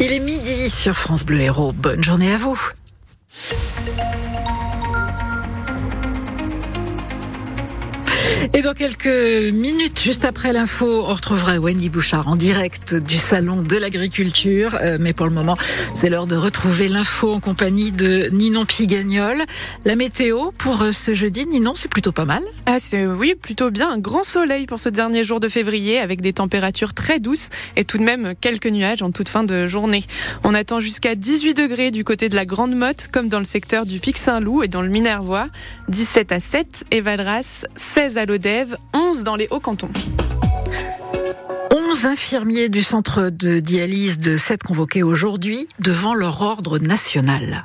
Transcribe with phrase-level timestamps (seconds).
[0.00, 1.72] Il est midi sur France Bleu Héros.
[1.72, 2.56] Bonne journée à vous.
[8.54, 13.62] Et dans quelques minutes, juste après l'info, on retrouvera Wendy Bouchard en direct du salon
[13.62, 14.78] de l'agriculture.
[14.80, 15.56] Euh, mais pour le moment,
[15.94, 19.42] c'est l'heure de retrouver l'info en compagnie de Ninon Pigagnol.
[19.84, 22.42] La météo pour euh, ce jeudi, Ninon, c'est plutôt pas mal.
[22.66, 23.90] Ah, c'est oui, plutôt bien.
[23.90, 27.84] Un grand soleil pour ce dernier jour de février avec des températures très douces et
[27.84, 30.04] tout de même quelques nuages en toute fin de journée.
[30.44, 33.86] On attend jusqu'à 18 degrés du côté de la Grande Motte, comme dans le secteur
[33.86, 35.48] du Pic Saint-Loup et dans le Minervois.
[35.88, 39.90] 17 à 7 et Valras, 16 à l'Odève, 11 dans les Hauts-Cantons.
[41.72, 47.64] 11 infirmiers du centre de dialyse de 7 convoqués aujourd'hui devant leur ordre national.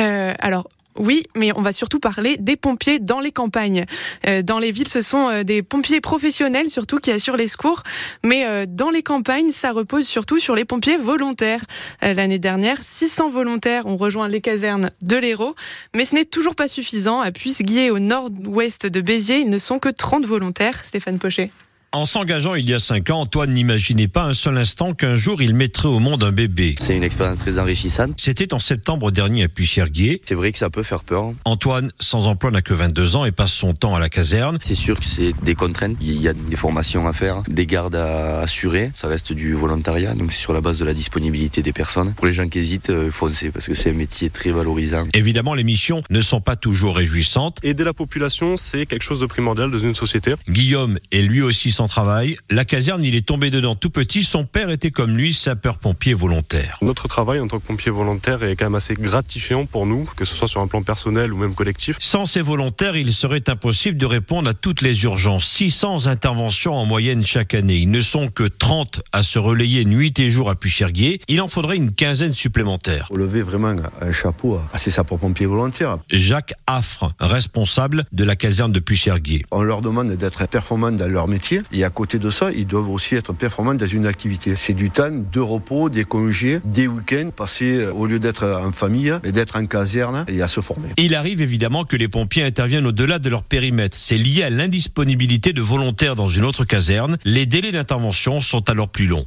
[0.00, 0.68] Euh, alors,
[0.98, 3.84] oui, mais on va surtout parler des pompiers dans les campagnes.
[4.26, 7.82] Euh, dans les villes, ce sont euh, des pompiers professionnels surtout qui assurent les secours,
[8.24, 11.64] mais euh, dans les campagnes, ça repose surtout sur les pompiers volontaires.
[12.02, 15.54] L'année dernière, 600 volontaires ont rejoint les casernes de l'Hérault,
[15.94, 17.20] mais ce n'est toujours pas suffisant.
[17.20, 20.84] À Puisguier, au nord-ouest de Béziers, ils ne sont que 30 volontaires.
[20.84, 21.50] Stéphane Pochet.
[21.90, 25.40] En s'engageant il y a cinq ans, Antoine n'imaginait pas un seul instant qu'un jour
[25.40, 26.74] il mettrait au monde un bébé.
[26.78, 28.12] C'est une expérience très enrichissante.
[28.18, 30.20] C'était en septembre dernier à Pucherguier.
[30.26, 31.32] C'est vrai que ça peut faire peur.
[31.46, 34.58] Antoine, sans emploi, n'a que 22 ans et passe son temps à la caserne.
[34.60, 35.96] C'est sûr que c'est des contraintes.
[36.02, 38.90] Il y a des formations à faire, des gardes à assurer.
[38.94, 42.12] Ça reste du volontariat, donc c'est sur la base de la disponibilité des personnes.
[42.12, 45.06] Pour les gens qui hésitent, euh, foncez parce que c'est un métier très valorisant.
[45.14, 47.60] Évidemment, les missions ne sont pas toujours réjouissantes.
[47.62, 50.34] Aider la population, c'est quelque chose de primordial dans une société.
[50.50, 52.36] Guillaume est lui aussi sans travail.
[52.50, 54.24] La caserne, il est tombé dedans tout petit.
[54.24, 56.76] Son père était comme lui, sapeur-pompier volontaire.
[56.82, 60.24] Notre travail en tant que pompier volontaire est quand même assez gratifiant pour nous, que
[60.24, 61.96] ce soit sur un plan personnel ou même collectif.
[62.00, 65.46] Sans ces volontaires, il serait impossible de répondre à toutes les urgences.
[65.46, 67.76] 600 interventions en moyenne chaque année.
[67.76, 71.20] Ils ne sont que 30 à se relayer nuit et jour à Pucherguier.
[71.28, 73.06] Il en faudrait une quinzaine supplémentaires.
[73.06, 75.98] Faut lever vraiment un chapeau à ces sapeurs-pompiers volontaires.
[76.10, 79.46] Jacques Affre, responsable de la caserne de Pucherguier.
[79.52, 82.90] On leur demande d'être performants dans leur métier et à côté de ça, ils doivent
[82.90, 84.56] aussi être performants dans une activité.
[84.56, 89.12] C'est du temps de repos, des congés, des week-ends passés au lieu d'être en famille
[89.24, 90.88] et d'être en caserne et à se former.
[90.96, 93.96] Il arrive évidemment que les pompiers interviennent au-delà de leur périmètre.
[93.98, 97.18] C'est lié à l'indisponibilité de volontaires dans une autre caserne.
[97.24, 99.26] Les délais d'intervention sont alors plus longs.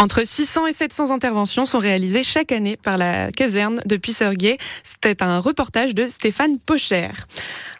[0.00, 4.56] Entre 600 et 700 interventions sont réalisées chaque année par la caserne de Puisserguier.
[4.84, 7.08] C'était un reportage de Stéphane Pocher.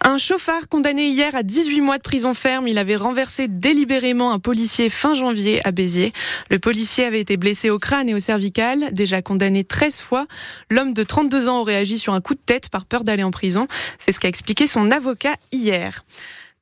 [0.05, 2.67] Un chauffard condamné hier à 18 mois de prison ferme.
[2.67, 6.13] Il avait renversé délibérément un policier fin janvier à Béziers.
[6.51, 10.27] Le policier avait été blessé au crâne et au cervical, déjà condamné 13 fois.
[10.71, 13.31] L'homme de 32 ans aurait agi sur un coup de tête par peur d'aller en
[13.31, 13.69] prison.
[13.99, 16.05] C'est ce qu'a expliqué son avocat hier.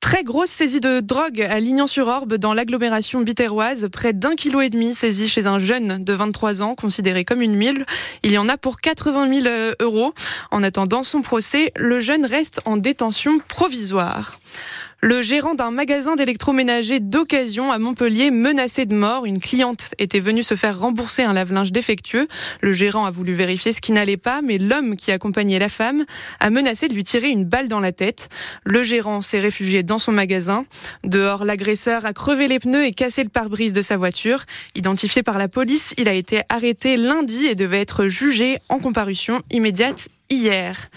[0.00, 3.88] Très grosse saisie de drogue à Lignan-sur-Orbe dans l'agglomération bitéroise.
[3.90, 7.54] Près d'un kilo et demi saisi chez un jeune de 23 ans considéré comme une
[7.54, 7.84] mille.
[8.22, 10.12] Il y en a pour 80 000 euros.
[10.50, 14.38] En attendant son procès, le jeune reste en détention provisoire.
[15.06, 19.24] Le gérant d'un magasin d'électroménager d'occasion à Montpellier menacé de mort.
[19.24, 22.26] Une cliente était venue se faire rembourser un lave-linge défectueux.
[22.60, 26.06] Le gérant a voulu vérifier ce qui n'allait pas, mais l'homme qui accompagnait la femme
[26.40, 28.28] a menacé de lui tirer une balle dans la tête.
[28.64, 30.66] Le gérant s'est réfugié dans son magasin.
[31.04, 34.42] Dehors, l'agresseur a crevé les pneus et cassé le pare-brise de sa voiture.
[34.74, 39.40] Identifié par la police, il a été arrêté lundi et devait être jugé en comparution
[39.52, 40.90] immédiate hier.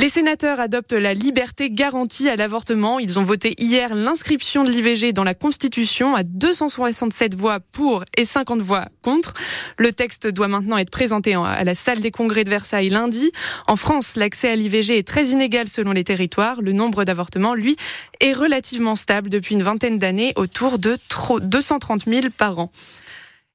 [0.00, 2.98] Les sénateurs adoptent la liberté garantie à l'avortement.
[2.98, 8.24] Ils ont voté hier l'inscription de l'IVG dans la Constitution à 267 voix pour et
[8.24, 9.34] 50 voix contre.
[9.76, 13.30] Le texte doit maintenant être présenté à la salle des congrès de Versailles lundi.
[13.66, 16.62] En France, l'accès à l'IVG est très inégal selon les territoires.
[16.62, 17.76] Le nombre d'avortements, lui,
[18.20, 20.96] est relativement stable depuis une vingtaine d'années, autour de
[21.42, 22.70] 230 000 par an.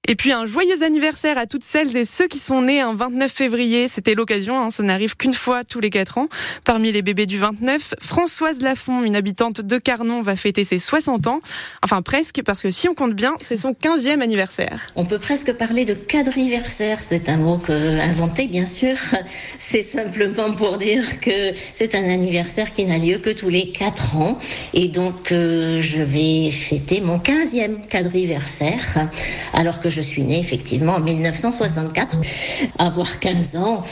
[0.08, 3.32] Et puis un joyeux anniversaire à toutes celles et ceux qui sont nés un 29
[3.32, 3.88] février.
[3.88, 6.28] C'était l'occasion, hein, ça n'arrive qu'une fois tous les quatre ans.
[6.64, 11.26] Parmi les bébés du 29, Françoise Lafont, une habitante de Carnon, va fêter ses 60
[11.28, 11.40] ans.
[11.84, 14.86] Enfin presque, parce que si on compte bien, c'est son 15e anniversaire.
[14.96, 17.02] On peut presque parler de quadriversaire.
[17.02, 18.96] C'est un mot inventé, bien sûr.
[19.59, 24.16] C'est simplement pour dire que c'est un anniversaire qui n'a lieu que tous les quatre
[24.16, 24.38] ans.
[24.74, 29.09] Et donc, euh, je vais fêter mon 15e quadriversaire,
[29.53, 32.18] alors que suis née effectivement en 1964.
[32.80, 33.84] Avoir 15 ans,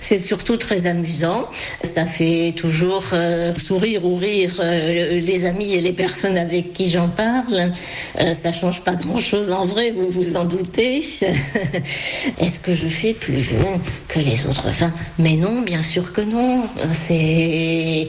[0.00, 1.48] c'est surtout très amusant.
[1.82, 6.90] Ça fait toujours euh, sourire ou rire euh, les amis et les personnes avec qui
[6.90, 7.72] j'en parle.
[8.20, 10.98] Euh, ça change pas grand-chose en vrai, vous vous en doutez.
[12.38, 14.72] Est-ce que je fais plus jeune que les autres?
[14.72, 16.62] Femmes Mais non, bien sûr que non.
[16.92, 18.08] C'est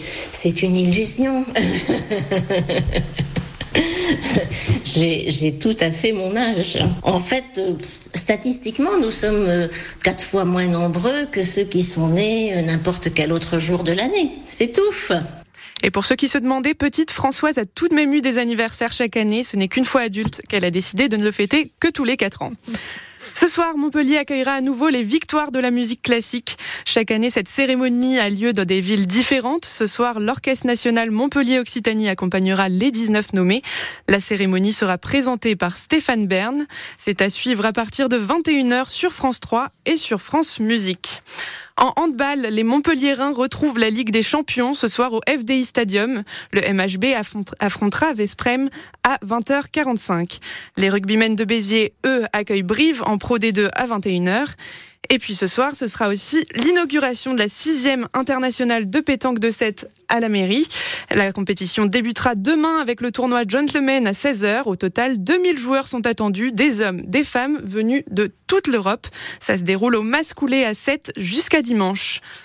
[0.62, 1.46] une illusion.
[4.96, 6.80] J'ai tout à fait mon âge.
[7.04, 7.74] En fait, euh,
[8.14, 9.68] statistiquement, nous sommes euh,
[10.04, 13.92] quatre fois moins nombreux que ceux qui sont nés euh, n'importe quel autre jour de
[13.92, 14.32] l'année.
[14.46, 15.14] C'est tout.
[15.84, 18.92] Et pour ceux qui se demandaient, petite Françoise a tout de même eu des anniversaires
[18.92, 19.44] chaque année.
[19.44, 22.18] Ce n'est qu'une fois adulte qu'elle a décidé de ne le fêter que tous les
[22.18, 22.52] quatre ans.
[23.34, 26.58] Ce soir, Montpellier accueillera à nouveau les victoires de la musique classique.
[26.86, 29.66] Chaque année, cette cérémonie a lieu dans des villes différentes.
[29.66, 33.62] Ce soir, l'Orchestre national Montpellier-Occitanie accompagnera les 19 nommés.
[34.08, 36.66] La cérémonie sera présentée par Stéphane Bern.
[36.98, 41.22] C'est à suivre à partir de 21h sur France 3 et sur France Musique.
[41.78, 46.24] En handball, les Montpelliérains retrouvent la Ligue des Champions ce soir au FDI Stadium.
[46.54, 47.06] Le MHB
[47.60, 48.70] affrontera Vesprem
[49.04, 50.40] à 20h45.
[50.78, 54.48] Les rugbymen de Béziers, eux, accueillent Brive en Pro D2 à 21h.
[55.14, 59.52] Et puis ce soir, ce sera aussi l'inauguration de la sixième internationale de pétanque de
[59.52, 60.66] 7 à la mairie.
[61.14, 64.64] La compétition débutera demain avec le tournoi Gentleman à 16h.
[64.68, 69.06] Au total, 2000 joueurs sont attendus, des hommes, des femmes venus de toute l'Europe.
[69.42, 72.22] Ça se déroule au Mascoulé à 7 jusqu'à dimanche.